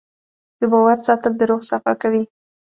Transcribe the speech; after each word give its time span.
د 0.59 0.61
باور 0.71 0.97
ساتل 1.05 1.33
د 1.37 1.41
روح 1.49 1.61
صفا 1.69 1.93
کوي. 2.01 2.23